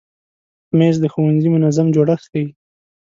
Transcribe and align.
مېز 0.77 0.95
د 1.01 1.05
ښوونځي 1.13 1.49
منظم 1.55 1.87
جوړښت 1.95 2.25
ښیي. 2.31 2.45